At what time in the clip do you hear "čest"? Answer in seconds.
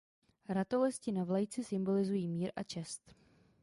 2.63-3.15